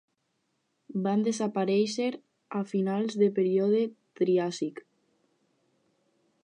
[1.07, 2.09] Van desaparèixer
[2.61, 3.85] a finals del període
[4.23, 4.85] Triàsic.